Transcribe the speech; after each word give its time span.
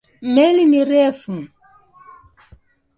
Meli 0.33 0.63
ni 0.71 0.81
refu. 0.89 1.35